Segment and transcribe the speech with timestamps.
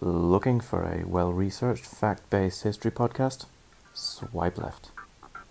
[0.00, 3.46] Looking for a well researched, fact based history podcast?
[3.94, 4.92] Swipe left.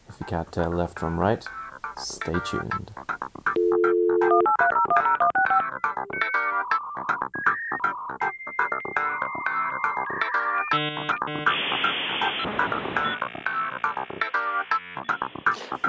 [0.07, 1.45] If you can't tell left from right,
[1.97, 2.91] stay tuned.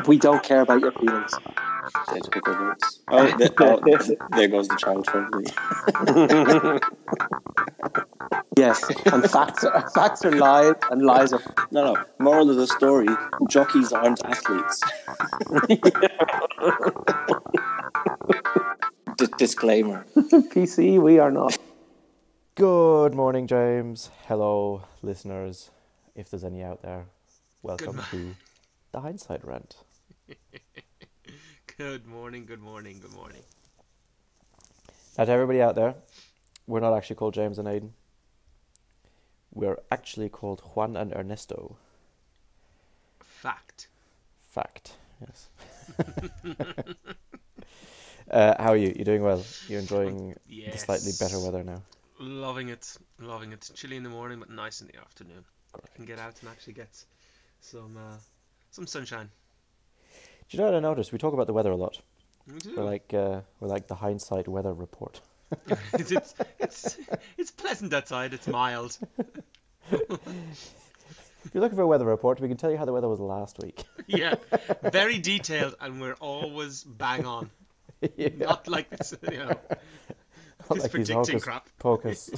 [0.08, 1.32] We don't care about your feelings.
[2.08, 3.00] Take pick up words.
[3.08, 5.44] Oh, the, oh, there goes the child friendly.
[8.58, 11.40] Yes, and facts are, facts are lies, and lies are.
[11.70, 12.04] No, no.
[12.18, 13.06] Moral of the story:
[13.48, 14.82] jockeys aren't athletes.
[19.16, 20.04] D- disclaimer.
[20.16, 21.56] PC, we are not.
[22.56, 24.10] Good morning, James.
[24.26, 25.70] Hello, listeners.
[26.16, 27.06] If there's any out there,
[27.62, 28.34] welcome to
[28.90, 29.76] the Hindsight Rant.
[31.76, 33.42] Good morning, good morning, good morning.
[35.16, 35.94] Now, to everybody out there,
[36.66, 37.90] we're not actually called James and Aiden.
[39.58, 41.78] We're actually called Juan and Ernesto.
[43.18, 43.88] Fact.
[44.52, 44.92] Fact.
[45.20, 45.48] Yes.
[48.30, 48.92] uh, how are you?
[48.94, 49.44] You're doing well?
[49.66, 51.82] You're enjoying the slightly better weather now?
[52.20, 53.68] Loving it, loving it.
[53.74, 55.44] Chilly in the morning, but nice in the afternoon.
[55.74, 57.04] I can get out and actually get
[57.60, 58.16] some uh,
[58.70, 59.28] some sunshine.
[60.48, 61.10] Do you know what I noticed?
[61.10, 62.00] We talk about the weather a lot.
[62.46, 62.76] Me too.
[62.76, 65.20] We're like uh, we're like the hindsight weather report.
[65.94, 66.98] it's, it's it's
[67.36, 68.34] it's pleasant outside.
[68.34, 68.98] It's mild.
[71.44, 73.20] If you're looking for a weather report, we can tell you how the weather was
[73.20, 73.84] last week.
[74.10, 74.36] Yeah,
[74.82, 77.50] very detailed, and we're always bang on.
[78.16, 78.30] yeah.
[78.38, 79.58] Not like this, you know, Not
[80.70, 81.68] this like predicting hocus crap.
[81.78, 82.30] pocus.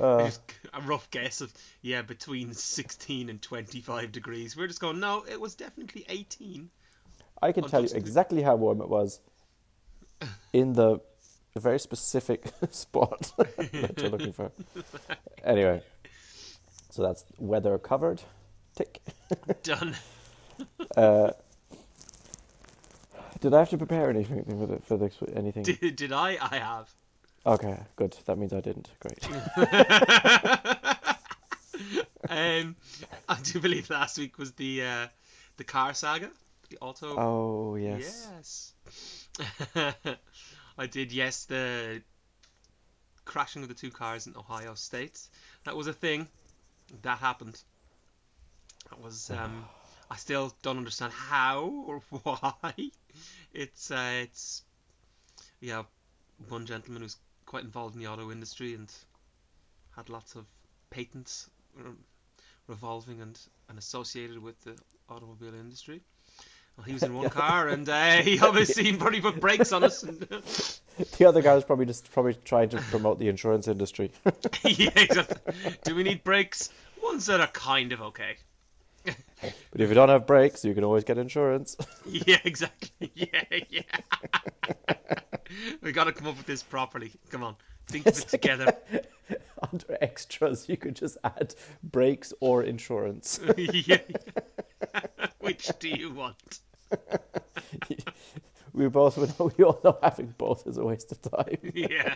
[0.00, 0.30] Uh,
[0.72, 5.40] a rough guess of yeah between 16 and 25 degrees we're just going no it
[5.40, 6.68] was definitely 18
[7.44, 9.20] I can tell you exactly how warm it was
[10.54, 10.98] in the
[11.54, 14.50] very specific spot that you're looking for.
[15.44, 15.82] Anyway,
[16.90, 18.22] so that's weather covered.
[18.76, 19.02] Tick.
[19.62, 19.94] done
[20.96, 21.32] Uh,
[23.40, 25.14] did I have to prepare anything for, the, for this?
[25.34, 25.64] Anything?
[25.64, 26.88] did, did i i have
[27.44, 28.16] Okay, good.
[28.24, 28.88] That means I didn't.
[29.00, 29.28] Great.
[32.30, 32.74] um
[33.28, 35.06] i do believe last week was the uh
[35.58, 36.30] the car saga
[36.70, 38.72] the auto Oh yes.
[38.86, 39.94] yes.
[40.78, 42.02] I did yes the
[43.24, 45.20] crashing of the two cars in ohio state.
[45.64, 46.28] That was a thing.
[47.02, 47.60] That happened.
[48.90, 49.64] That was um
[50.10, 52.74] i still don't understand how or why.
[53.52, 54.62] It's uh it's
[55.60, 55.84] yeah
[56.48, 57.16] one gentleman who's
[57.46, 58.92] quite involved in the auto industry and
[59.96, 60.44] had lots of
[60.90, 61.48] patents
[62.66, 63.38] revolving and,
[63.68, 64.76] and associated with the
[65.08, 66.00] automobile industry
[66.76, 70.02] well, he was in one car and uh, he obviously probably put brakes on us
[70.02, 70.20] and
[71.18, 74.12] The other guy was probably just probably trying to promote the insurance industry.
[74.64, 75.52] yeah, exactly.
[75.82, 76.70] Do we need brakes?
[77.02, 78.36] Ones that are kind of okay.
[79.04, 81.76] but if you don't have brakes, you can always get insurance.
[82.06, 83.10] Yeah, exactly.
[83.14, 83.82] Yeah, yeah.
[85.82, 87.12] we got to come up with this properly.
[87.30, 87.56] Come on,
[87.86, 88.76] think of it together.
[89.72, 93.40] Under extras, you could just add brakes or insurance.
[93.56, 93.98] yeah.
[95.40, 96.60] Which do you want?
[98.72, 102.14] we both know, we all know having both is a waste of time Yeah.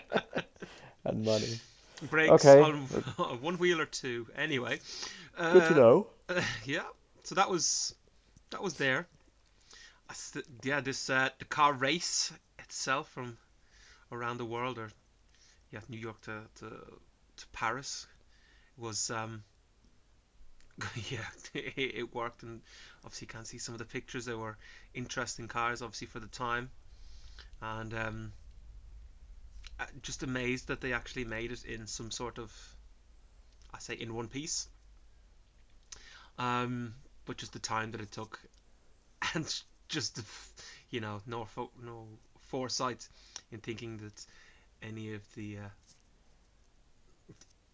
[1.04, 1.60] and money.
[2.10, 2.60] Brakes Okay.
[2.60, 2.86] on,
[3.18, 4.26] on one wheel or two.
[4.36, 4.80] Anyway.
[5.36, 6.06] Uh, Good to know.
[6.28, 6.84] Uh, yeah.
[7.24, 7.94] So that was
[8.50, 9.06] that was there.
[10.62, 13.36] Yeah, this uh, the car race itself from
[14.10, 14.90] around the world, or
[15.70, 18.06] yeah, New York to to, to Paris,
[18.76, 19.42] was um
[21.10, 21.18] yeah,
[21.54, 22.60] it, worked, and
[23.04, 24.24] obviously you can see some of the pictures.
[24.24, 24.56] They were
[24.94, 26.70] interesting cars, obviously for the time,
[27.60, 28.32] and um,
[29.80, 32.52] uh, just amazed that they actually made it in some sort of,
[33.74, 34.68] I say, in one piece.
[36.38, 38.38] Um, but just the time that it took,
[39.34, 40.24] and just the,
[40.90, 41.48] you know, no
[41.82, 42.06] no
[42.50, 43.08] foresight
[43.50, 44.26] in thinking that
[44.82, 45.68] any of the uh,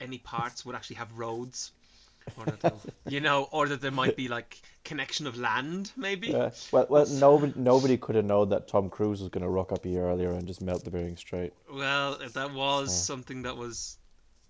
[0.00, 1.72] any parts would actually have roads,
[2.38, 2.74] or that
[3.08, 6.28] you know, or that there might be like connection of land, maybe.
[6.28, 6.50] Yeah.
[6.72, 9.84] Well, well, nobody nobody could have known that Tom Cruise was going to rock up
[9.84, 11.52] a year earlier and just melt the bearing straight.
[11.72, 13.96] Well, that was So- something that was,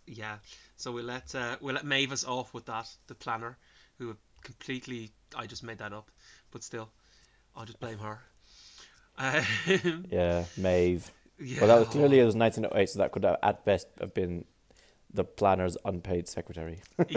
[0.07, 0.37] yeah.
[0.77, 3.57] So we let uh, we let Mavis off with that, the planner,
[3.99, 5.11] who completely.
[5.37, 6.11] I just made that up,
[6.51, 6.89] but still,
[7.57, 8.19] I'll just blame her.
[10.11, 11.09] Yeah, Maeve.
[11.39, 11.61] Yeah.
[11.61, 14.45] Well, that was clearly it was 1908, so that could have, at best have been
[15.13, 16.81] the planner's unpaid secretary.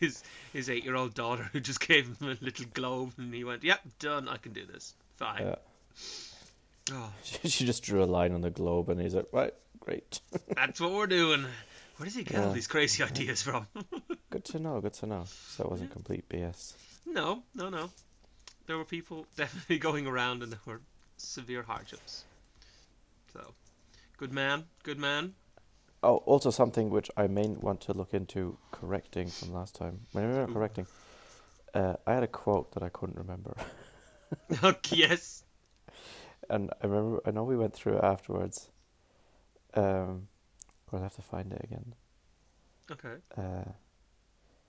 [0.00, 0.22] his
[0.52, 3.62] his eight year old daughter who just gave him a little globe and he went,
[3.62, 4.94] Yep, done, I can do this.
[5.16, 5.46] Fine.
[5.46, 5.54] Yeah.
[6.92, 10.20] Oh, she just drew a line on the globe, and he's like, right, great.
[10.54, 11.44] that's what we're doing.
[11.96, 13.66] Where does he get all these crazy ideas from?
[14.30, 14.80] good to know.
[14.80, 15.24] Good to know.
[15.24, 16.74] So it wasn't complete BS.
[17.06, 17.90] no, no, no.
[18.66, 20.80] There were people definitely going around, and there were
[21.16, 22.24] severe hardships.
[23.32, 23.54] So,
[24.18, 25.34] good man, good man.
[26.02, 30.00] Oh, also something which I may want to look into correcting from last time.
[30.14, 30.52] Maybe not Ooh.
[30.52, 30.86] correcting.
[31.74, 33.54] Uh, I had a quote that I couldn't remember,
[34.64, 35.44] Okay, yes.
[36.48, 37.20] and I remember.
[37.26, 38.70] I know we went through it afterwards.
[39.74, 40.28] Um,
[40.92, 41.94] I'll have to find it again.
[42.90, 43.16] Okay.
[43.36, 43.70] Uh,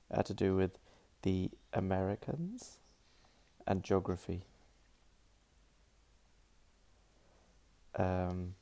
[0.10, 0.78] it had to do with
[1.22, 2.80] the Americans
[3.68, 4.44] and geography.
[7.96, 8.56] Um.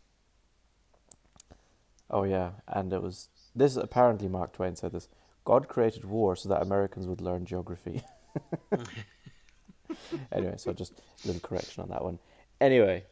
[2.09, 3.75] Oh yeah, and it was this.
[3.75, 5.07] Apparently, Mark Twain said this.
[5.43, 8.01] God created war so that Americans would learn geography.
[10.31, 12.17] anyway, so just a little correction on that one.
[12.59, 13.03] Anyway,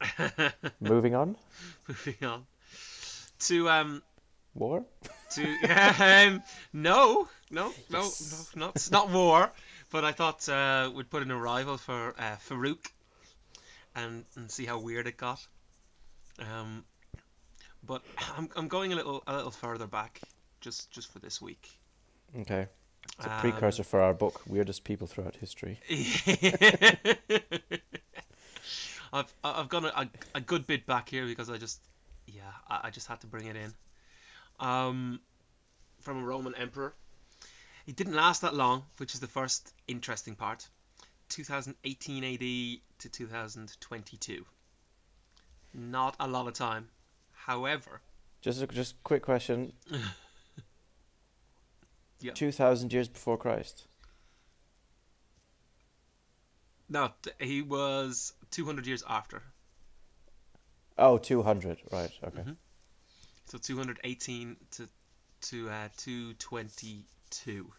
[0.80, 1.36] moving on.
[1.88, 2.46] Moving on
[3.40, 4.02] to um
[4.54, 4.84] War.
[5.30, 5.42] to
[5.98, 9.50] um no no no no not not war,
[9.94, 12.84] but I thought uh, we'd put in a rival for uh, Farouk
[13.94, 15.46] and and see how weird it got.
[16.40, 16.84] Um,
[17.86, 18.02] but
[18.36, 20.20] I'm I'm going a little a little further back
[20.60, 21.70] just just for this week.
[22.40, 22.66] Okay.
[23.18, 25.78] It's a Um, precursor for our book, Weirdest People Throughout History.
[29.12, 31.80] I've I've gone a, a, good bit back here because I just
[32.26, 33.72] yeah I, I just had to bring it in.
[34.58, 35.20] Um,
[36.00, 36.94] from a Roman emperor.
[37.84, 40.68] He didn't last that long, which is the first interesting part.
[41.28, 42.38] 2018 AD
[42.98, 44.46] to 2022.
[45.74, 46.88] Not a lot of time.
[47.32, 48.00] However,
[48.40, 49.72] Just a just quick question.
[52.20, 52.32] Yeah.
[52.32, 53.86] Two thousand years before Christ.
[56.88, 59.42] no, he was 200 years after.
[60.96, 61.78] Oh, 200.
[61.92, 62.10] Right.
[62.22, 62.40] Okay.
[62.42, 62.56] Mhm.
[63.46, 64.88] So 218 to
[65.42, 65.88] to uh,
[67.42, 67.70] 222.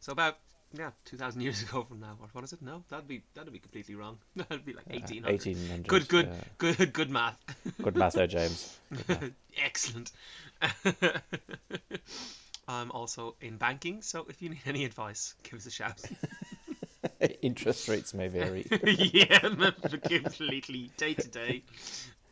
[0.00, 0.38] So about
[0.72, 2.16] yeah 2,000 years ago from now.
[2.20, 2.62] Or what is it?
[2.62, 4.18] No, that'd be that'd be completely wrong.
[4.36, 5.32] That'd be like Uh, 1800.
[5.32, 5.86] 1800.
[5.88, 6.40] Good, good, yeah.
[6.58, 7.36] good, good math.
[7.82, 8.78] Good math there, James.
[9.62, 10.12] Excellent.
[12.68, 16.00] I'm also in banking, so if you need any advice, give us a shout.
[17.42, 18.66] Interest rates may vary.
[18.84, 19.38] yeah,
[20.04, 21.62] completely day to day.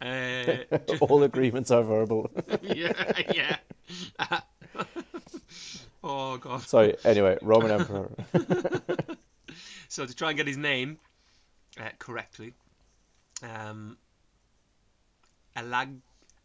[0.00, 2.30] Uh, All agreements are verbal.
[2.62, 4.40] yeah, yeah.
[6.04, 6.62] Oh god.
[6.62, 6.96] Sorry.
[7.04, 8.10] Anyway, Roman Emperor.
[9.88, 10.98] So to try and get his name
[11.80, 12.52] uh, correctly,
[13.42, 13.96] um,
[15.56, 15.96] Elag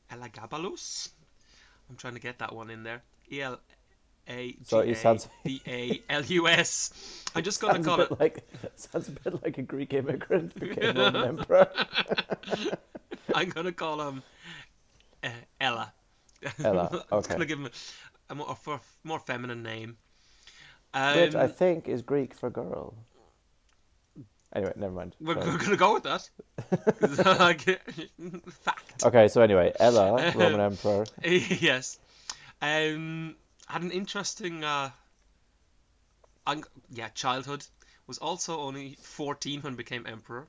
[0.10, 1.10] Elagabalus.
[1.90, 3.04] I'm trying to get that one in there.
[3.32, 3.60] E L
[4.30, 7.26] A G A B A L U S.
[7.36, 8.20] I'm just gonna a call it.
[8.20, 8.48] like
[8.78, 11.68] sounds a bit like a Greek immigrant became Roman emperor.
[13.36, 14.24] I'm gonna call him
[15.22, 15.30] uh,
[15.60, 15.94] Ella.
[16.64, 17.34] Ella, I'm okay.
[17.34, 17.70] gonna give him
[18.30, 19.98] a, more, a more feminine name.
[20.94, 22.94] Um, Which I think is Greek for girl.
[24.56, 25.16] Anyway, never mind.
[25.20, 26.30] we're, we're gonna go with that.
[28.52, 29.04] Fact.
[29.04, 31.06] Okay, so anyway, Ella, Roman Emperor.
[31.24, 31.98] yes.
[32.62, 33.36] Um,
[33.68, 34.92] had an interesting, uh,
[36.46, 37.66] un- yeah, childhood.
[38.06, 40.46] Was also only 14 when became emperor.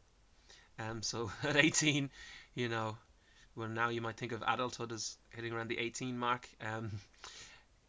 [0.79, 2.11] Um, so at 18,
[2.57, 2.97] you know,
[3.55, 6.49] well now you might think of adulthood as hitting around the 18 mark.
[6.61, 6.91] Um,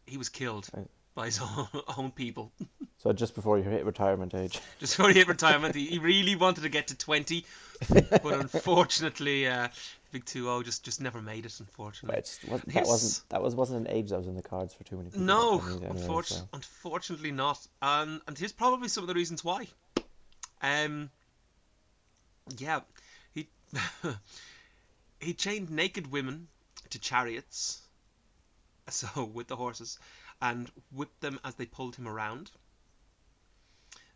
[0.06, 0.86] he was killed Right.
[1.14, 2.52] by his own, own people.
[2.98, 4.58] So just before you hit retirement age.
[4.80, 7.44] Just before he hit retirement, he, he really wanted to get to 20,
[7.88, 9.68] but unfortunately, uh,
[10.10, 11.54] Big 2 just just never made it.
[11.60, 12.20] Unfortunately.
[12.72, 15.10] That wasn't that was wasn't an age that was in the cards for too many
[15.10, 15.24] people.
[15.24, 16.48] No, anyway, unfortu- so.
[16.52, 17.64] unfortunately not.
[17.82, 19.66] Um, and here's probably some of the reasons why.
[20.62, 21.10] Um,
[22.58, 22.80] yeah,
[23.34, 23.46] he
[25.20, 26.48] he chained naked women
[26.90, 27.80] to chariots,
[28.90, 29.98] so with the horses,
[30.40, 32.50] and whipped them as they pulled him around.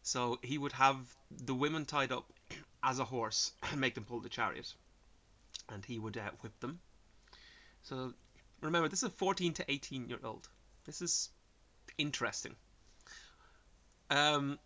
[0.03, 0.97] So he would have
[1.31, 2.33] the women tied up
[2.83, 4.73] as a horse and make them pull the chariot,
[5.69, 6.81] and he would uh, whip them.
[7.83, 8.15] So
[8.61, 10.49] remember, this is a 14 to 18 year old.
[10.85, 11.31] This is
[11.99, 12.57] interesting.
[14.11, 14.59] Um,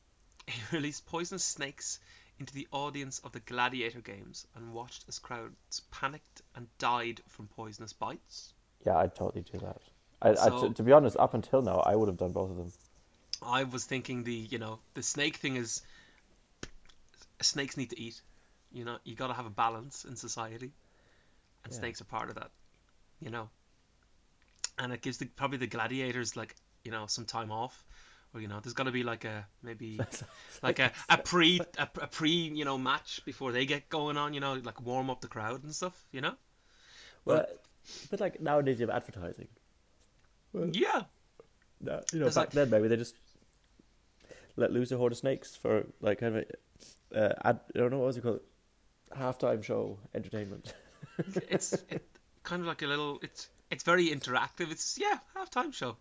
[0.46, 2.00] he released poisonous snakes
[2.38, 7.46] into the audience of the gladiator games and watched as crowds panicked and died from
[7.48, 8.54] poisonous bites.
[8.84, 9.76] Yeah, I'd totally do that.
[10.22, 12.56] I, I, to, to be honest, up until now, I would have done both of
[12.56, 12.72] them.
[13.42, 15.82] I was thinking the you know the snake thing is
[17.40, 18.20] snakes need to eat.
[18.72, 20.72] You know you got to have a balance in society,
[21.64, 21.78] and Yeah.
[21.78, 22.50] snakes are part of that.
[23.20, 23.48] You know,
[24.78, 27.82] and it gives the probably the gladiators like you know some time off
[28.34, 30.00] or you know, there's got to be like a maybe
[30.62, 34.34] like a, a pre a, a pre you know match before they get going on.
[34.34, 36.00] You know, like warm up the crowd and stuff.
[36.12, 36.34] You know.
[37.24, 37.62] Well, but
[38.18, 39.48] like nowadays you have advertising.
[40.54, 41.02] Yeah.
[41.80, 43.14] No, you know, back like- then maybe they just
[44.56, 46.44] let loose a horde of snakes for like kind of
[47.14, 48.40] a, uh, ad, I don't know what was it called,
[49.16, 50.74] halftime show entertainment.
[51.48, 52.06] It's it,
[52.42, 53.18] kind of like a little.
[53.22, 54.70] It's it's very interactive.
[54.70, 55.96] It's yeah, halftime show.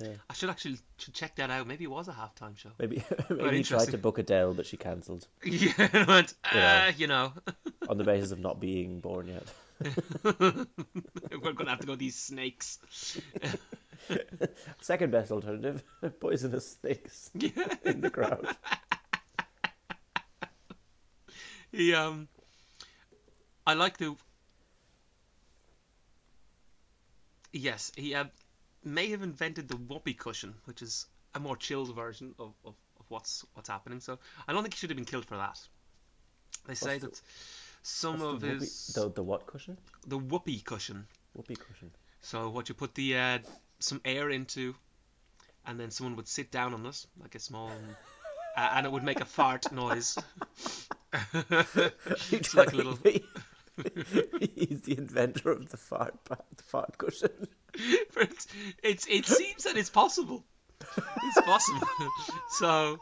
[0.00, 0.14] Yeah.
[0.28, 1.66] I should actually should check that out.
[1.66, 2.70] Maybe it was a halftime show.
[2.78, 7.32] Maybe maybe he tried to book Adele, but she cancelled Yeah, went, uh, you know,
[7.88, 9.44] on the basis of not being born yet.
[10.24, 12.78] we're gonna have to go these snakes.
[14.80, 15.82] Second best alternative:
[16.20, 17.50] poisonous snakes Yeah.
[17.84, 18.46] in the crowd.
[21.70, 22.28] He um,
[23.66, 24.16] I like the.
[27.52, 28.24] Yes, he uh,
[28.84, 33.04] may have invented the whoopee cushion, which is a more chilled version of, of, of
[33.08, 34.00] what's what's happening.
[34.00, 35.58] So I don't think he should have been killed for that.
[36.66, 37.22] They say What's the- that
[37.88, 39.78] some of the, whoopee, his the the what cushion?
[40.06, 41.06] the whoopee cushion.
[41.34, 41.90] Whoopee cushion.
[42.20, 43.38] So what you put the uh,
[43.78, 44.74] some air into,
[45.66, 47.70] and then someone would sit down on this like a small,
[48.56, 50.18] uh, and it would make a fart noise.
[52.30, 52.98] it's like a little.
[54.40, 57.48] He's the inventor of the fart the fart cushion.
[57.74, 58.46] it's,
[58.82, 60.44] it's it seems that it's possible.
[60.80, 61.88] It's possible.
[62.50, 62.98] so,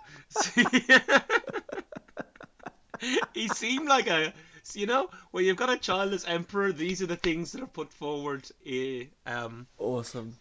[3.35, 4.33] he seemed like a
[4.75, 6.73] you know when you've got a child as emperor.
[6.73, 8.49] These are the things that are put forward.
[8.67, 10.37] eh, um, Awesome.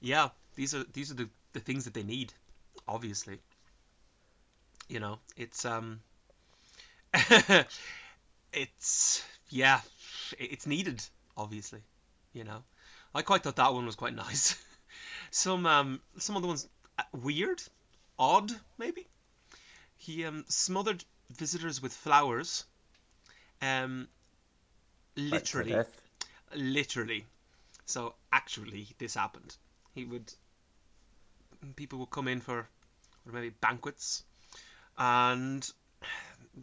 [0.00, 2.32] yeah, these are these are the, the things that they need.
[2.88, 3.38] Obviously,
[4.88, 6.00] you know it's um,
[8.52, 9.80] it's yeah,
[10.38, 11.02] it's needed.
[11.36, 11.80] Obviously,
[12.32, 12.62] you know,
[13.14, 14.56] I quite thought that one was quite nice.
[15.30, 17.62] some um, some of the ones uh, weird,
[18.18, 19.06] odd maybe.
[19.96, 21.04] He um smothered
[21.36, 22.64] visitors with flowers.
[23.62, 24.08] Um,
[25.16, 25.84] literally
[26.54, 27.24] literally.
[27.86, 29.56] So actually, this happened.
[29.94, 30.32] He would.
[31.76, 34.22] People would come in for, or maybe banquets,
[34.96, 35.68] and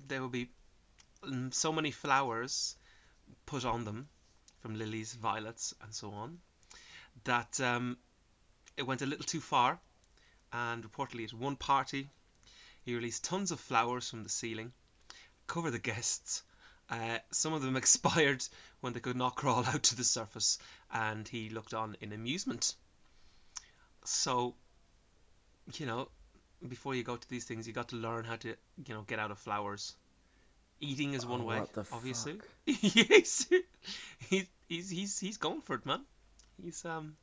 [0.07, 0.49] there would be
[1.23, 2.75] mm, so many flowers
[3.45, 4.07] put on them,
[4.61, 6.39] from lilies, violets, and so on,
[7.25, 7.97] that um,
[8.75, 9.79] it went a little too far.
[10.51, 12.09] And reportedly, at one party,
[12.85, 14.71] he released tons of flowers from the ceiling,
[15.45, 16.41] cover the guests.
[16.89, 18.43] Uh, some of them expired
[18.81, 20.59] when they could not crawl out to the surface,
[20.91, 22.75] and he looked on in amusement.
[24.05, 24.55] So,
[25.75, 26.09] you know,
[26.67, 28.49] before you go to these things, you got to learn how to,
[28.85, 29.95] you know, get out of flowers.
[30.81, 32.41] Eating is one Oh, way, obviously.
[32.65, 33.47] yes,
[34.29, 36.05] he's he's he's he's going for it, man.
[36.61, 37.17] He's um,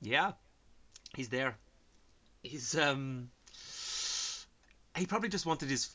[0.00, 0.32] yeah,
[1.16, 1.58] he's there.
[2.42, 3.30] He's um,
[4.96, 5.94] he probably just wanted his,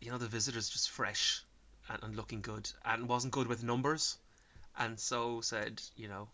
[0.00, 1.44] you know, the visitors just fresh
[1.88, 4.16] and, and looking good, and wasn't good with numbers,
[4.78, 6.28] and so said, you know,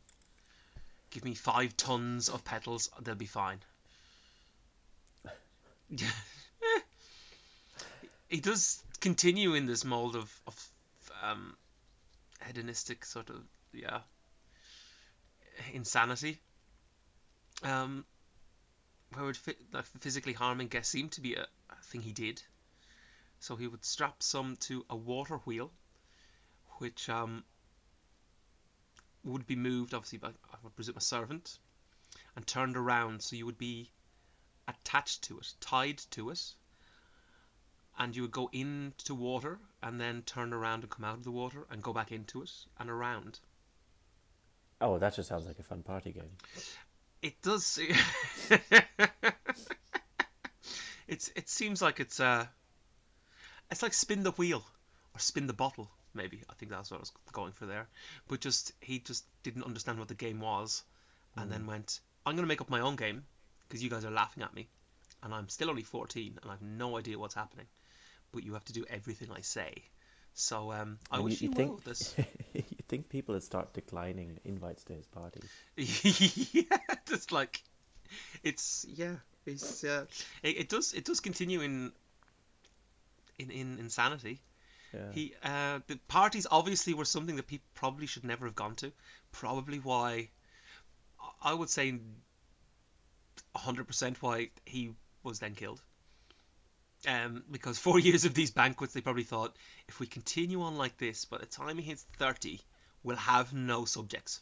[1.10, 3.58] give me five tons of petals, they'll be fine.
[8.28, 10.68] he does continue in this mold of, of
[11.22, 11.54] um,
[12.46, 13.36] hedonistic sort of
[13.72, 14.00] yeah
[15.72, 16.38] insanity.
[17.62, 18.04] Um,
[19.12, 19.38] where would
[19.72, 22.42] like, physically harming guests seem to be a, a thing he did.
[23.42, 25.72] So he would strap some to a water wheel,
[26.78, 27.42] which um,
[29.24, 31.58] would be moved obviously by I would presume a servant,
[32.36, 33.90] and turned around so you would be
[34.68, 36.54] attached to it, tied to it,
[37.98, 41.32] and you would go into water and then turn around and come out of the
[41.32, 43.40] water and go back into it and around.
[44.80, 46.36] Oh, that just sounds like a fun party game.
[47.22, 47.80] It does.
[51.08, 52.46] it's it seems like it's uh,
[53.72, 54.64] it's like spin the wheel
[55.14, 55.90] or spin the bottle.
[56.14, 57.88] Maybe I think that's what I was going for there.
[58.28, 60.84] But just he just didn't understand what the game was,
[61.36, 63.24] and then went, "I'm gonna make up my own game
[63.68, 64.68] because you guys are laughing at me,
[65.22, 67.66] and I'm still only 14 and I have no idea what's happening,
[68.32, 69.84] but you have to do everything I say."
[70.34, 72.14] So um, I And wish you, you, think this.
[72.54, 75.62] you think people would start declining invites to his parties?
[75.76, 77.62] yeah, just like
[78.42, 80.06] it's yeah, it's uh,
[80.42, 81.92] it, it does it does continue in
[83.42, 84.40] in in insanity.
[84.92, 85.12] Yeah.
[85.12, 88.92] He uh, the parties obviously were something that people probably should never have gone to.
[89.32, 90.30] Probably why
[91.42, 91.98] I would say
[93.56, 95.80] 100% why he was then killed.
[97.06, 99.56] Um, because four years of these banquets, they probably thought
[99.88, 102.60] if we continue on like this, by the time he hits 30,
[103.02, 104.40] we'll have no subjects.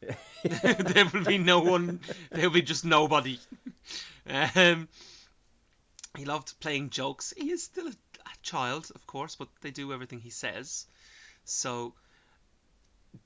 [0.44, 2.00] there will be no one.
[2.30, 3.38] There will be just nobody.
[4.26, 4.88] Um,
[6.16, 7.34] he loved playing jokes.
[7.36, 7.92] He is still a,
[8.26, 10.86] a child, of course, but they do everything he says.
[11.44, 11.94] So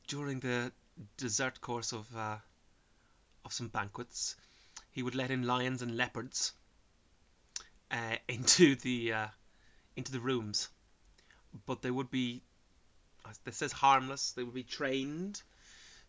[0.07, 0.73] during the
[1.17, 2.38] dessert course of uh,
[3.45, 4.37] of some banquets,
[4.90, 6.52] he would let in lions and leopards
[7.90, 9.26] uh, into the uh,
[9.97, 10.69] into the rooms,
[11.67, 12.43] but they would be.
[13.28, 14.33] as This says harmless.
[14.33, 15.43] They would be trained,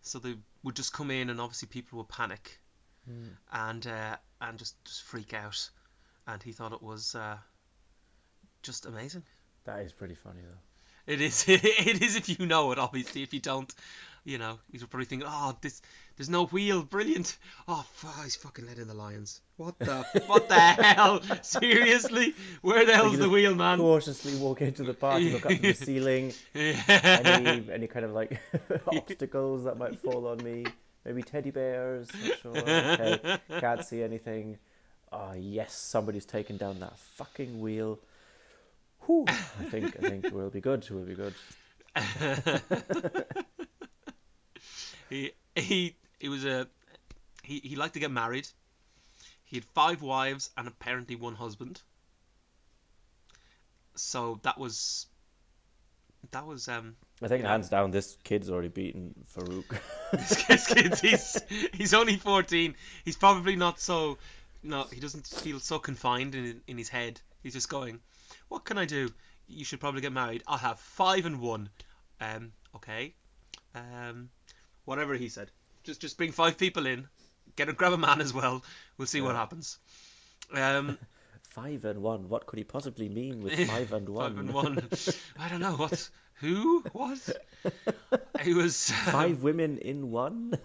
[0.02, 2.60] so they would just come in, and obviously people would panic,
[3.52, 5.70] and uh, and just just freak out.
[6.28, 7.38] And he thought it was uh,
[8.64, 9.24] just amazing.
[9.66, 11.14] That is pretty funny though.
[11.14, 11.46] It is.
[11.48, 12.78] It is if you know it.
[12.80, 13.74] Obviously, if you don't,
[14.26, 15.82] you know, you're probably thinking, "Oh, this,
[16.18, 16.84] there's no wheel.
[16.84, 17.38] Brilliant.
[17.68, 19.42] Oh, f- he's fucking letting the lions.
[19.58, 21.22] What the, what the hell?
[21.42, 23.80] Seriously, where the hell's the wheel, man?
[23.80, 27.22] Cautiously walk into the party, look up to the ceiling, Yeah.
[27.26, 28.40] any any kind of like
[28.88, 30.66] obstacles that might fall on me.
[31.06, 32.08] Maybe teddy bears.
[32.24, 32.58] Not sure.
[32.58, 34.58] Okay, can't see anything.
[35.12, 38.00] Oh yes, somebody's taken down that fucking wheel.
[39.10, 40.88] Whew, I think I think we'll be good.
[40.92, 41.34] We'll be good.
[45.10, 46.68] he he he was a
[47.42, 48.48] he he liked to get married.
[49.46, 51.82] He had five wives and apparently one husband.
[53.96, 55.08] So that was
[56.30, 59.76] that was um I think hands down, this kid's already beaten Farouk.
[60.12, 61.42] this kid's he's
[61.74, 62.76] he's only 14
[63.06, 64.20] he's probably not so
[64.62, 68.02] no he doesn't feel so confined in in his head he's just going
[68.50, 69.10] what can i do?
[69.48, 70.44] You should probably get married.
[70.48, 71.70] I'll have five and one.
[72.20, 73.14] Um okay.
[73.74, 74.30] Um
[74.86, 75.50] whatever he said.
[75.84, 77.08] Just just bring five people in.
[77.56, 78.64] Get a grab a man as well.
[78.98, 79.80] We'll see what happens.
[80.54, 80.98] Um
[81.50, 82.30] five and one.
[82.30, 84.36] What could he possibly mean with five and one?
[84.36, 84.90] five and one.
[85.40, 85.76] I don't know.
[85.76, 86.10] What?
[86.42, 86.84] Who?
[86.94, 87.30] What?
[88.42, 90.58] He was Five women in one.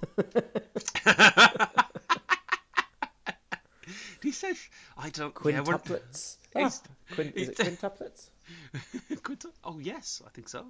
[4.24, 4.56] He said
[4.98, 6.36] i don't yeah, Quintuplets.
[6.54, 8.28] He's- Ah, quin- is it quintuplets?
[9.22, 10.66] Quintu- Oh yes, I think so.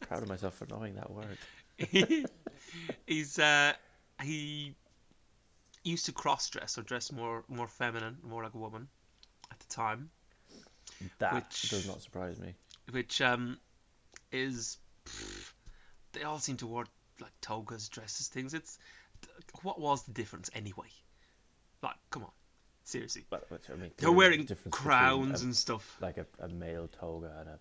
[0.00, 1.38] Proud of myself for knowing that word.
[3.06, 3.72] He's uh,
[4.22, 4.74] he
[5.84, 8.88] used to cross dress or dress more more feminine, more like a woman
[9.50, 10.10] at the time,
[11.18, 12.54] That Which- does not surprise me.
[12.90, 13.58] which um
[14.32, 14.76] is
[15.06, 15.52] pff,
[16.12, 16.84] they all seem to wear
[17.20, 18.54] like togas, dresses, things.
[18.54, 18.78] It's
[19.62, 20.88] what was the difference anyway?
[21.82, 22.30] Like, come on,
[22.84, 23.24] seriously.
[23.30, 25.96] But, but I mean, They're wearing there's a difference between crowns a- and stuff.
[26.00, 27.58] like a, a male toga and a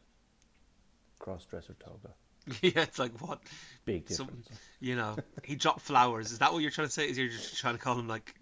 [1.20, 2.14] cross-dresser toga.
[2.62, 3.42] yeah, it's like what
[3.86, 4.48] Big difference.
[4.80, 6.32] you know, he dropped flowers.
[6.32, 7.10] Is that what you're trying to say?
[7.10, 8.34] Is you're just trying to call him like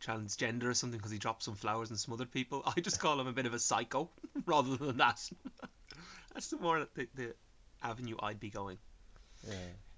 [0.00, 2.62] transgender or something because he dropped some flowers and some other people?
[2.76, 4.08] I just call him a bit of a psycho
[4.46, 5.20] rather than that.
[6.34, 7.34] That's the more the, the
[7.82, 8.78] avenue I'd be going.
[9.48, 9.54] yeah.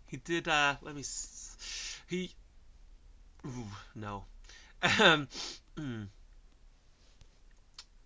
[0.07, 0.49] He did.
[0.49, 1.01] uh Let me.
[1.03, 2.31] s- He.
[3.46, 4.24] Ooh, no.
[4.83, 5.28] Um.
[5.76, 6.09] mm.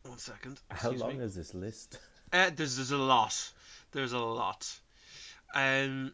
[0.03, 0.61] One second.
[0.71, 1.25] How long me.
[1.25, 1.99] is this list?
[2.33, 3.53] Uh, there's there's a lot.
[3.93, 4.69] There's a lot.
[5.55, 6.13] Um,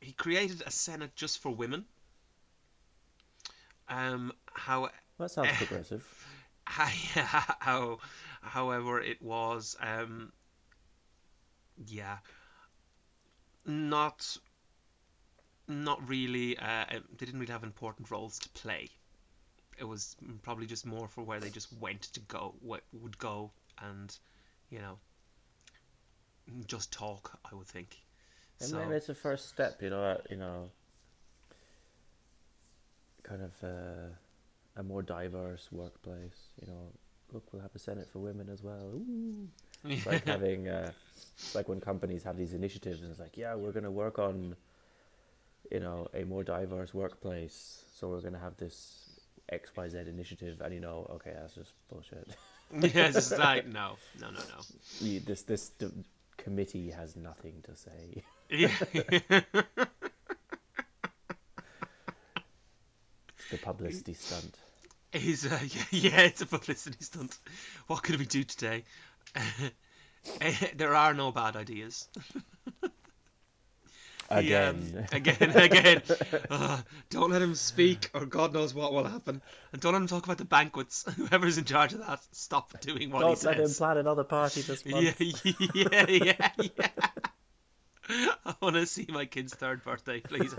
[0.00, 1.84] he created a senate just for women.
[3.88, 6.06] Um, how That sounds progressive.
[6.64, 7.98] how, how
[8.40, 10.32] however it was um
[11.86, 12.18] yeah
[13.66, 14.36] not
[15.68, 18.88] not really uh they didn't really have important roles to play
[19.78, 23.50] it was probably just more for where they just went to go what would go
[23.82, 24.18] and
[24.70, 24.98] you know
[26.66, 28.02] just talk i would think
[28.60, 30.20] And so maybe it's a first step, you know.
[30.30, 30.70] You know,
[33.22, 34.08] kind of uh,
[34.76, 36.50] a more diverse workplace.
[36.60, 36.92] You know,
[37.32, 38.92] look, we'll have a senate for women as well.
[38.94, 39.48] Ooh.
[39.84, 40.92] It's like having, uh,
[41.38, 44.18] it's like when companies have these initiatives, and it's like, yeah, we're going to work
[44.18, 44.54] on,
[45.70, 47.84] you know, a more diverse workplace.
[47.94, 51.54] So we're going to have this X Y Z initiative, and you know, okay, that's
[51.54, 52.28] just bullshit.
[52.94, 55.88] yes it's like no no no no this this d-
[56.38, 58.22] committee has nothing to say.
[58.48, 58.70] yeah
[63.50, 64.56] the publicity stunt.
[65.12, 65.58] He's uh,
[65.90, 67.36] yeah, it's a publicity stunt.
[67.86, 68.84] What could we do today?
[70.76, 72.08] there are no bad ideas.
[74.40, 74.78] He, um,
[75.12, 75.50] Again.
[75.50, 76.02] again, again.
[76.50, 79.42] Uh, don't let him speak, or God knows what will happen.
[79.72, 81.04] And don't let him talk about the banquets.
[81.16, 83.42] Whoever's in charge of that, stop doing what he says.
[83.44, 85.20] Don't let him plan another party this month.
[85.20, 86.88] Yeah, yeah, yeah, yeah.
[88.44, 90.54] I want to see my kid's third birthday, please,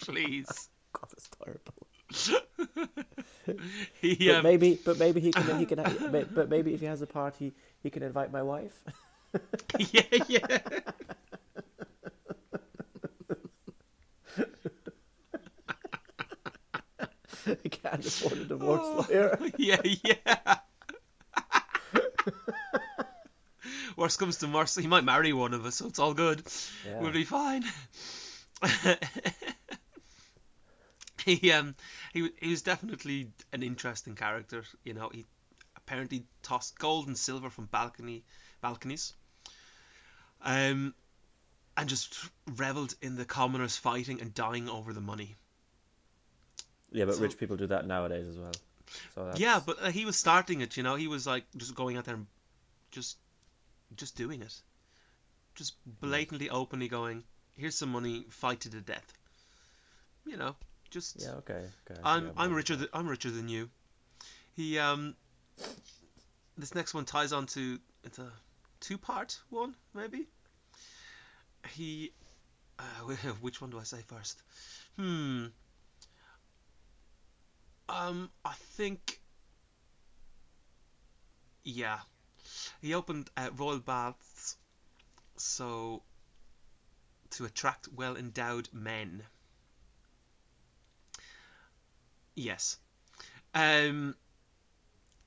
[0.00, 0.68] please.
[0.92, 1.88] God, that's terrible.
[4.00, 5.58] He, But um, maybe, but maybe he can.
[5.58, 5.82] He can.
[6.34, 8.82] But maybe if he has a party, he can invite my wife.
[9.78, 10.58] yeah, yeah.
[17.62, 19.38] he can't afford a divorce lawyer.
[19.58, 20.56] yeah, yeah.
[23.96, 26.42] Worst comes to worst, he might marry one of us, so it's all good.
[26.84, 27.00] Yeah.
[27.00, 27.62] We'll be fine.
[31.24, 31.76] he um
[32.12, 34.64] he he was definitely an interesting character.
[34.82, 35.24] You know, he
[35.76, 38.24] apparently tossed gold and silver from balcony
[38.60, 39.12] balconies.
[40.42, 40.92] Um,
[41.76, 45.36] and just reveled in the commoners fighting and dying over the money.
[46.94, 48.52] Yeah, but So- rich people do that nowadays as well.
[49.14, 50.76] So Yeah, but uh, he was starting it.
[50.76, 52.26] You know, he was like just going out there and
[52.90, 53.18] just
[53.96, 54.54] just doing it,
[55.54, 59.12] just blatantly, openly going, "Here's some money, fight to the death."
[60.24, 60.54] You know,
[60.90, 62.00] just yeah, okay, okay.
[62.04, 63.70] I'm yeah, I'm well, richer than I'm richer than you.
[64.54, 65.16] He um
[66.56, 68.30] this next one ties on to it's a
[68.80, 70.28] two part one maybe.
[71.70, 72.12] He
[72.78, 72.82] uh,
[73.40, 74.40] which one do I say first?
[74.96, 75.46] Hmm.
[77.88, 79.20] Um, I think.
[81.66, 81.98] Yeah,
[82.82, 84.56] he opened uh, royal baths,
[85.36, 86.02] so
[87.30, 89.22] to attract well endowed men.
[92.34, 92.76] Yes.
[93.54, 94.14] Um.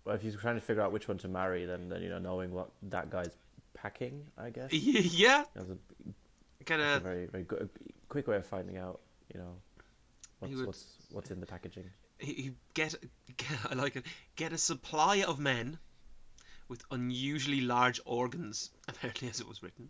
[0.06, 2.20] Well, if you're trying to figure out which one to marry, then then you know
[2.20, 3.36] knowing what that guy's
[3.74, 4.72] packing, I guess.
[4.74, 5.44] Yeah.
[5.56, 5.76] That's a, a
[6.98, 7.70] a very very good,
[8.10, 9.00] quick way of finding out.
[9.34, 9.56] You know,
[10.40, 11.90] what's would- what's what's in the packaging.
[12.20, 12.96] He get,
[13.38, 14.06] get I like it.
[14.36, 15.78] Get a supply of men
[16.68, 19.90] with unusually large organs, apparently as it was written.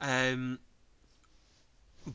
[0.00, 0.58] Um,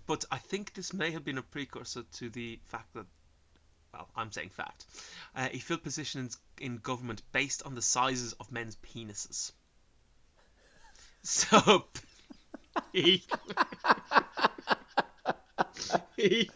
[0.06, 3.06] but I think this may have been a precursor to the fact that,
[3.94, 4.86] well, I'm saying fact.
[5.36, 9.52] Uh, he filled positions in government based on the sizes of men's penises.
[11.24, 11.86] So
[12.94, 13.24] he
[16.16, 16.50] he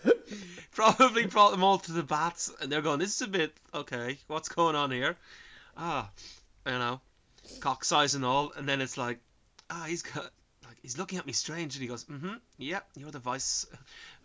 [0.73, 4.17] probably brought them all to the bats, and they're going, "This is a bit okay.
[4.27, 5.15] What's going on here?"
[5.77, 6.09] Ah,
[6.65, 7.01] you know,
[7.59, 9.19] cock size and all, and then it's like,
[9.69, 10.31] ah, he's got
[10.65, 13.65] like he's looking at me strange, and he goes, "Mm-hmm, yeah, you're the vice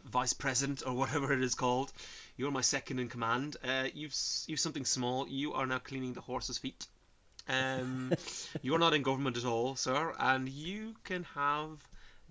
[0.04, 1.92] vice president or whatever it is called.
[2.36, 3.56] You're my second in command.
[3.62, 4.14] Uh, you've
[4.46, 5.28] you've something small.
[5.28, 6.86] You are now cleaning the horse's feet."
[7.48, 8.12] Um,
[8.62, 11.78] you're not in government at all, sir, and you can have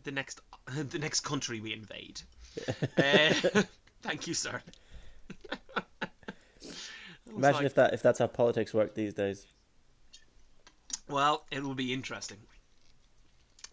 [0.03, 0.39] the next
[0.75, 2.21] the next country we invade.
[2.97, 3.63] Uh,
[4.07, 4.61] thank you, sir.
[7.29, 9.45] Imagine like, if that if that's how politics work these days.
[11.09, 12.37] Well, it will be interesting.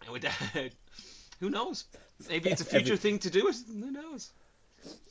[0.05, 0.23] It would,
[1.39, 1.85] who knows?
[2.29, 3.55] Maybe it's a Every- future thing to do it.
[3.67, 4.31] Who knows?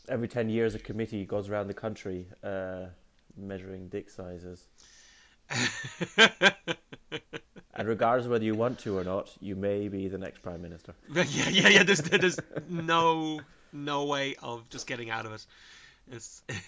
[0.09, 2.87] Every ten years, a committee goes around the country uh,
[3.37, 4.69] measuring dick sizes,
[7.75, 10.63] and regardless of whether you want to or not, you may be the next prime
[10.63, 10.95] minister.
[11.13, 11.83] yeah, yeah, yeah.
[11.83, 13.41] There's, there's no,
[13.75, 15.47] no way of just getting out of it.
[16.11, 16.43] It's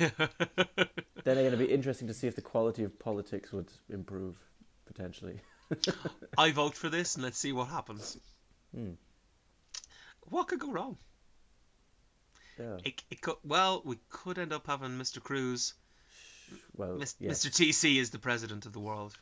[1.24, 4.36] Then again, it'd be interesting to see if the quality of politics would improve
[4.86, 5.40] potentially.
[6.38, 8.16] I vote for this, and let's see what happens.
[8.74, 8.92] Hmm.
[10.28, 10.96] What could go wrong?
[12.58, 12.76] Yeah.
[12.84, 15.22] It, it could, well, we could end up having Mr.
[15.22, 15.74] Cruise.
[16.76, 17.44] Well, Mis- yes.
[17.44, 17.50] Mr.
[17.50, 19.16] TC is the president of the world.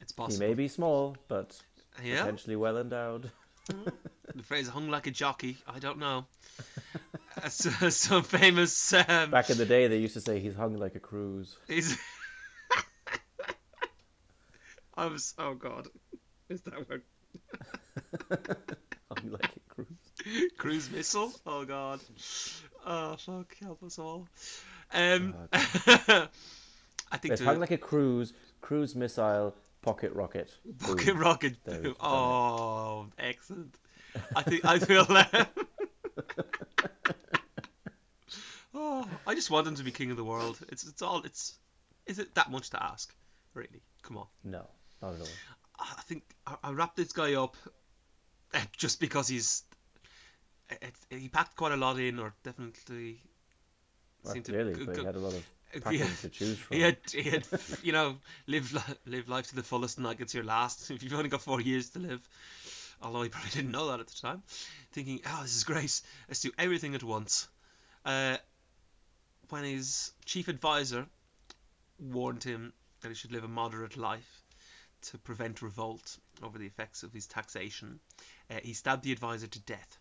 [0.00, 0.44] It's possible.
[0.44, 1.58] He may be small, but
[2.02, 2.18] yeah.
[2.20, 3.30] potentially well endowed.
[4.34, 6.26] The phrase "hung like a jockey." I don't know.
[7.42, 8.92] Uh, so- Some famous.
[8.92, 11.56] Um, Back in the day, they used to say he's hung like a cruise.
[11.66, 11.98] is.
[14.94, 15.32] I was.
[15.38, 15.88] Oh God.
[16.50, 17.02] Is that word?
[19.16, 20.50] Hung like a cruise.
[20.58, 21.32] Cruise missile?
[21.46, 22.00] Oh God.
[22.86, 23.56] Oh fuck!
[23.62, 24.28] Help us all.
[24.92, 25.34] Um.
[25.54, 26.28] I
[27.16, 30.50] think It's hung like a cruise, cruise missile, pocket rocket.
[30.64, 30.96] Boom.
[30.96, 31.56] rocket rocket.
[31.64, 31.96] There we've done it.
[32.06, 33.74] Oh, excellent.
[34.34, 35.06] I think I feel.
[35.08, 35.24] Uh,
[38.74, 40.58] oh, I just want him to be king of the world.
[40.68, 41.54] It's it's all it's.
[42.06, 43.14] Is it that much to ask?
[43.54, 43.82] Really?
[44.02, 44.26] Come on.
[44.44, 44.66] No,
[45.00, 45.28] not at all.
[45.78, 47.56] I think I, I wrap this guy up
[48.54, 49.62] uh, just because he's.
[50.70, 53.20] It, he packed quite a lot in, or definitely.
[54.24, 55.44] Well, seemed to clearly, but he had a lot of
[55.82, 56.06] packing yeah.
[56.20, 56.76] to choose from.
[56.76, 57.46] He had, he had,
[57.82, 60.90] you know, live live life to the fullest, and like it's your last.
[60.90, 62.26] If you've only got four years to live,
[63.02, 64.42] although he probably didn't know that at the time,
[64.92, 66.00] thinking, "Oh, this is great.
[66.28, 67.48] Let's do everything at once."
[68.04, 68.36] Uh,
[69.50, 71.06] when his chief advisor
[71.98, 74.42] warned him that he should live a moderate life
[75.02, 78.00] to prevent revolt over the effects of his taxation,
[78.50, 79.98] uh, he stabbed the advisor to death.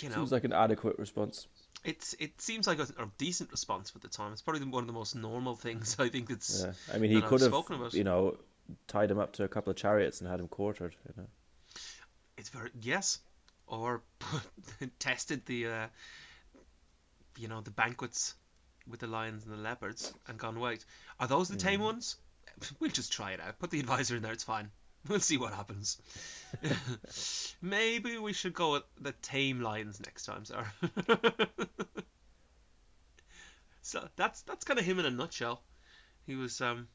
[0.00, 1.46] You know, Seems like an adequate response.
[1.84, 4.32] it's it seems like a, a decent response for the time.
[4.32, 6.64] It's probably one of the most normal things I think it's.
[6.64, 7.94] Yeah, I mean, he that I've could have, spoken about.
[7.94, 8.38] you know,
[8.86, 10.94] tied him up to a couple of chariots and had him quartered.
[11.06, 11.28] You know,
[12.36, 13.18] It's very yes,
[13.66, 14.02] or
[14.98, 15.86] tested the uh,
[17.38, 18.34] you know, the banquets
[18.88, 20.84] with the lions and the leopards and gone white.
[21.20, 22.16] Are those the tame ones?
[22.80, 23.58] We'll just try it out.
[23.58, 24.32] Put the advisor in there.
[24.32, 24.70] It's fine.
[25.08, 25.98] We'll see what happens.
[27.60, 30.64] Maybe we should go with the tame lions next time, sir.
[33.80, 35.62] so that's that's kind of him in a nutshell.
[36.26, 36.86] He was um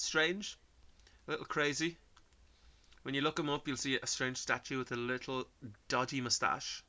[0.00, 0.58] strange,
[1.26, 1.96] a little crazy.
[3.02, 5.46] When you look him up, you'll see a strange statue with a little
[5.88, 6.82] dodgy mustache.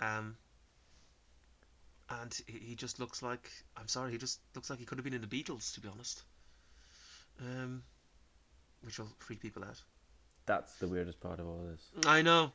[0.00, 0.36] Um,
[2.10, 5.14] and he, just looks like I'm sorry, he just looks like he could have been
[5.14, 6.22] in the Beatles, to be honest.
[7.40, 7.82] Um,
[8.82, 9.80] which will freak people out.
[10.44, 12.06] That's the weirdest part of all this.
[12.06, 12.52] I know.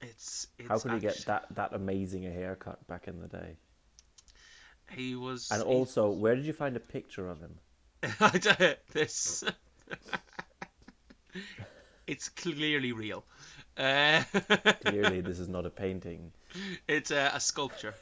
[0.00, 3.56] It's, it's How could he get that that amazing a haircut back in the day?
[4.90, 5.50] He was.
[5.50, 7.58] And also, where did you find a picture of him?
[8.20, 9.44] I you, this.
[12.06, 13.24] it's clearly real.
[13.76, 14.22] Uh,
[14.84, 16.32] Clearly, this is not a painting.
[16.86, 17.94] it's a, a sculpture.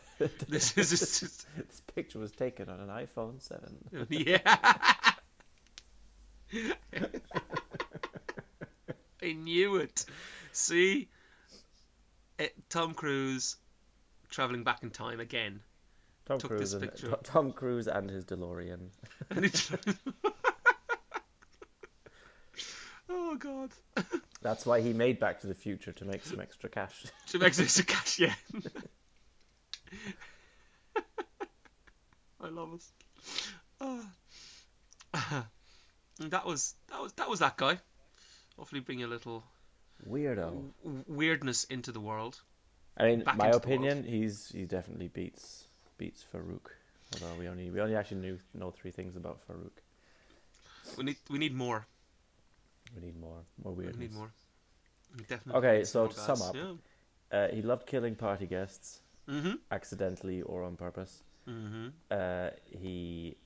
[0.49, 4.07] This is just, This picture was taken on an iPhone 7.
[4.11, 4.38] yeah.
[9.23, 10.05] I knew it.
[10.53, 11.09] See,
[12.38, 13.57] it, Tom Cruise
[14.29, 15.61] traveling back in time again.
[16.24, 17.08] Tom Took Cruise, this and, picture.
[17.08, 18.88] To- Tom Cruise and his DeLorean.
[23.14, 23.70] Oh God.
[24.40, 27.04] That's why he made Back to the Future to make some extra cash.
[27.28, 28.35] To make some extra cash, yeah.
[32.40, 32.82] I love it.
[33.80, 34.04] Oh.
[35.14, 35.46] Ah.
[36.20, 37.78] that was that was that was that guy.
[38.56, 39.44] Hopefully, bring a little
[40.08, 40.72] Weirdo.
[40.82, 42.40] w- weirdness into the world.
[42.96, 43.54] I mean, my into the world.
[43.64, 45.66] opinion, he's he definitely beats
[46.03, 46.67] beats Farouk.
[47.12, 49.77] Although we only we only actually knew know three things about Farouk.
[50.97, 51.81] We need we need more.
[52.95, 54.31] We need more more We need more.
[55.17, 56.75] We definitely Okay, so to sum up- yeah.
[57.37, 59.55] Uh, he loved killing party guests, Mhm.
[59.71, 61.23] accidentally or on purpose.
[61.47, 61.93] Mhm.
[62.11, 62.51] Uh,
[62.83, 63.37] he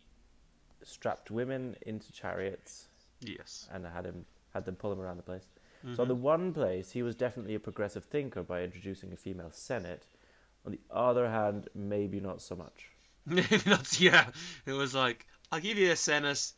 [0.83, 2.88] strapped women into chariots
[3.21, 3.69] Yes.
[3.73, 5.47] and had him had them pull him around the place.
[5.85, 5.95] Mm-hmm.
[5.97, 10.07] So the one place he was definitely a progressive thinker by introducing a female senate.
[10.66, 12.90] On the other hand, maybe not so much.
[13.26, 14.00] Maybe not.
[14.00, 14.26] Yeah.
[14.66, 16.52] It was like I'll give you a senate,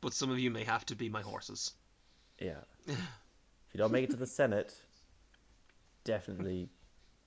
[0.00, 1.72] but some of you may have to be my horses.
[2.38, 2.60] Yeah.
[2.86, 2.96] if
[3.72, 4.74] you don't make it to the senate,
[6.04, 6.68] definitely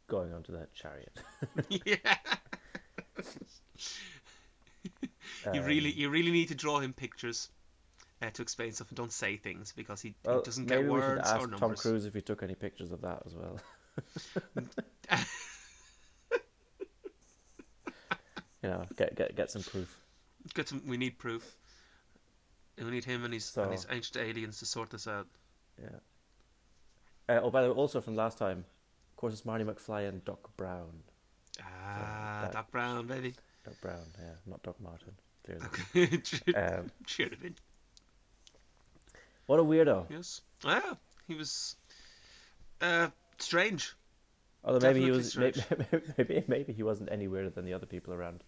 [0.07, 1.17] going onto that chariot.
[1.85, 2.17] yeah.
[5.53, 7.49] you really, Um, you really need to draw him pictures
[8.21, 10.89] uh, to explain stuff and don't say things because he, Well, he doesn't get maybe
[10.89, 11.75] we should ask or Tom.
[11.75, 13.59] Cruise if he took any pictures of that as well.
[18.65, 19.99] You know, get get get some proof.
[20.53, 21.43] Get some, we need proof.
[22.77, 25.27] And we need him and his So- and his ancient aliens to sort this out.
[25.81, 25.99] Yeah.
[27.29, 30.23] Uh, oh, by the way, also from last time, of course, it's Marty McFly and
[30.25, 31.03] Doc Brown.
[31.61, 33.33] Ah, that- Doc Brown, baby.
[33.63, 35.13] Doc Brown, yeah, not Doc Martin.
[35.45, 36.21] Clearly.
[36.23, 37.55] should, Um, should have been.
[39.45, 40.05] what a weirdo.
[40.09, 40.41] Yes.
[40.63, 40.97] Ah,
[41.27, 41.75] he was
[42.81, 43.93] uh, strange.
[44.63, 47.85] Although maybe he Definitely was maybe, maybe maybe he wasn't any weirder than the other
[47.85, 48.43] people around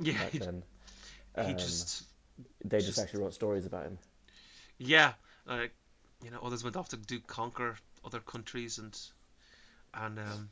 [0.00, 0.62] Yeah, back he, then.
[1.36, 2.04] he Um, just
[2.64, 3.98] they just just- actually wrote stories about him.
[4.78, 5.12] yeah,
[5.46, 5.72] like
[6.24, 8.98] you know, others went off to do conquer other countries and
[9.94, 10.48] and um,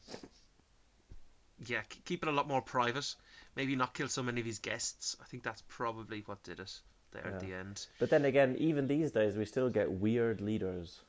[1.66, 3.14] yeah, keep it a lot more private.
[3.56, 5.16] Maybe not kill so many of his guests.
[5.20, 6.72] I think that's probably what did it
[7.12, 7.86] there at the end.
[7.98, 11.00] But then again, even these days, we still get weird leaders.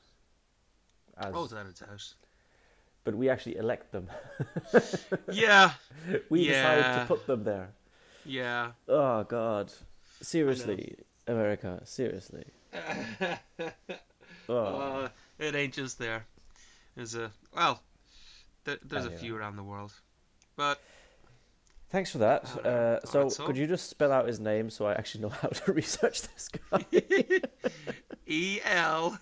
[1.17, 2.13] As, Oh, without a doubt.
[3.03, 4.07] but we actually elect them.
[5.31, 5.71] Yeah,
[6.29, 7.69] we decide to put them there.
[8.27, 8.71] Yeah.
[8.87, 9.71] Oh God,
[10.21, 10.95] seriously,
[11.27, 12.45] America, seriously.
[14.49, 15.09] Oh, Uh,
[15.39, 16.25] it ain't just there.
[16.95, 17.81] There's a well,
[18.63, 19.91] there, there's a few around the world,
[20.55, 20.79] but
[21.89, 22.45] thanks for that.
[22.65, 25.73] Uh, so- could you just spell out his name so I actually know how to
[25.81, 26.85] research this guy?
[28.29, 29.17] E L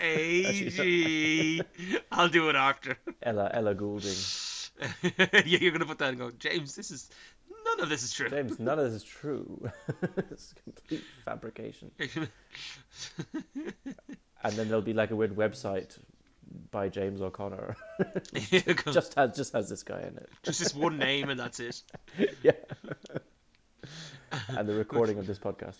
[0.00, 1.62] A G.
[2.12, 2.96] I'll do it after.
[3.22, 4.14] Ella Ella Goulding.
[5.02, 6.74] yeah, you're gonna put that and go, James.
[6.76, 7.10] This is
[7.72, 8.28] none of this is true.
[8.28, 9.70] James, none of this is true.
[10.30, 11.90] it's complete fabrication.
[14.44, 15.96] And then there'll be like a weird website
[16.72, 17.76] by James O'Connor.
[18.90, 20.28] just, has just has this guy in it.
[20.42, 21.80] just this one name and that's it.
[22.42, 22.50] Yeah.
[24.48, 25.76] and the recording of this podcast.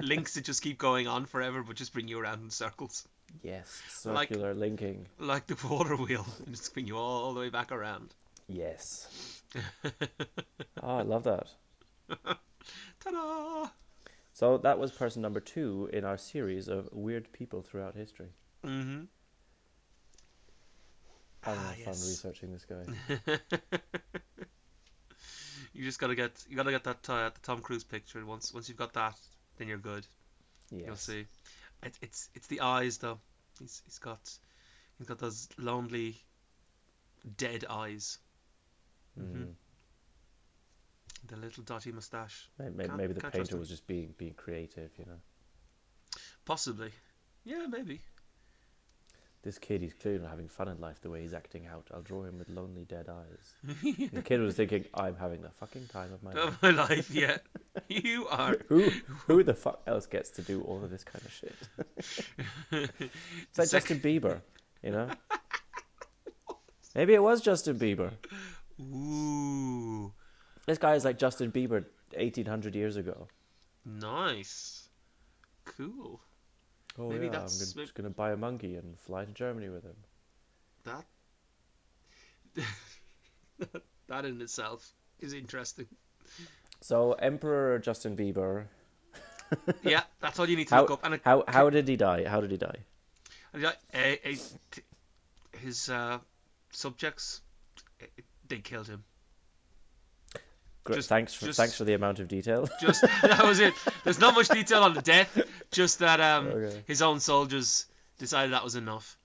[0.00, 3.06] Links that just keep going on forever, but just bring you around in circles,
[3.42, 5.06] Yes, Like- circular linking.
[5.20, 8.12] like the water wheel, and just bring you all the way back around.
[8.48, 9.37] Yes.
[10.82, 11.48] oh, I love that.
[13.00, 13.68] Ta-da!
[14.32, 18.28] So that was person number two in our series of weird people throughout history.
[18.64, 19.04] Mm-hmm.
[21.42, 22.08] having Ah, fun yes.
[22.08, 22.84] researching this guy.
[25.72, 28.24] you just gotta get you gotta get that uh, the Tom Cruise picture.
[28.24, 29.16] Once once you've got that,
[29.56, 30.06] then you're good.
[30.70, 31.26] You'll see.
[31.82, 33.18] It, it's it's the eyes though.
[33.58, 34.20] He's he's got
[34.98, 36.16] he's got those lonely,
[37.36, 38.18] dead eyes.
[39.18, 39.52] Mm.
[41.28, 42.48] The little dotty moustache.
[42.58, 45.20] Maybe, maybe, the painter was just being being creative, you know.
[46.44, 46.90] Possibly.
[47.44, 48.00] Yeah, maybe.
[49.42, 51.86] This kid, he's clearly not having fun in life the way he's acting out.
[51.94, 53.76] I'll draw him with lonely dead eyes.
[54.12, 56.48] the kid was thinking, I'm having the fucking time of my life.
[56.48, 57.38] Of my life, yeah.
[57.88, 58.56] you are.
[58.68, 58.90] Who
[59.26, 61.56] who the fuck else gets to do all of this kind of shit?
[62.72, 64.40] It's like Justin Bieber,
[64.82, 65.08] you know?
[66.94, 68.10] Maybe it was Justin Bieber.
[68.80, 70.12] Ooh,
[70.66, 73.28] This guy is like Justin Bieber 1800 years ago.
[73.84, 74.88] nice.
[75.64, 76.20] Cool.
[76.98, 79.84] Oh Maybe yeah, I'm gonna, just gonna buy a monkey and fly to Germany with
[79.84, 79.96] him.
[80.84, 81.04] That
[84.08, 85.86] that in itself is interesting.
[86.80, 88.64] So Emperor Justin Bieber,
[89.82, 91.00] Yeah, that's all you need to how look up.
[91.04, 92.24] And it, how how did he die?
[92.24, 92.78] How did he die?
[93.52, 94.36] and yeah, eh, eh,
[95.58, 96.18] his uh,
[96.70, 97.40] subjects,
[98.48, 99.04] they killed him.
[100.84, 102.68] Great, Just- thanks for just- thanks for the amount of detail.
[102.80, 103.74] Just that was it.
[104.04, 105.38] There's not much detail on the death.
[105.70, 106.82] Just that um, Okay.
[106.86, 107.84] his own soldiers
[108.18, 109.18] decided that was enough.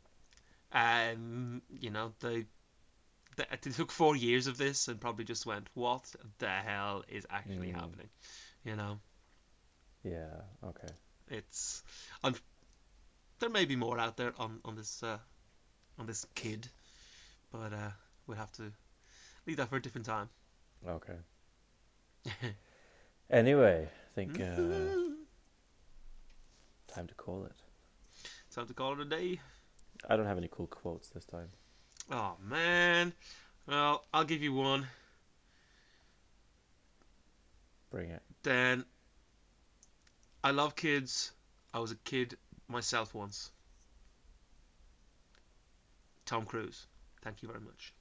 [0.74, 2.46] Um, you know, they,
[3.38, 6.04] they they took four years of this and probably just went, "What
[6.40, 7.76] the hell is actually Mm.
[7.76, 8.10] happening?"
[8.66, 9.00] You know,
[10.04, 10.42] yeah.
[10.66, 10.94] Okay.
[11.30, 11.84] it's
[12.24, 12.36] un-
[13.40, 15.18] there may be more out there on on this uh,
[16.00, 16.68] on this kid,
[17.52, 17.92] but uh,
[18.28, 18.72] we'll have to
[19.46, 20.30] leave that for a different time.
[20.88, 21.18] Okay.
[23.34, 24.46] Anyway, I think uh,
[26.88, 27.56] time to call it.
[28.54, 29.40] Time to call it a day.
[30.08, 31.50] I don't have any cool quotes this time.
[32.12, 33.12] Oh man.
[33.68, 34.86] Well, I'll give you one.
[37.90, 38.22] Bring it.
[38.44, 38.86] Then
[40.44, 41.32] I love kids.
[41.74, 43.50] I was a kid myself once.
[46.26, 46.86] Tom Cruise.
[47.24, 47.96] Thank you very much.